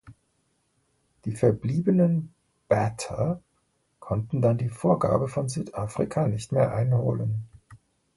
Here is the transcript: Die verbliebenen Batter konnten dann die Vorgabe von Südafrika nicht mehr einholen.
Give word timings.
Die 1.25 1.35
verbliebenen 1.35 2.33
Batter 2.67 3.39
konnten 3.99 4.41
dann 4.41 4.57
die 4.57 4.69
Vorgabe 4.69 5.27
von 5.27 5.47
Südafrika 5.47 6.27
nicht 6.27 6.51
mehr 6.51 6.73
einholen. 6.73 7.47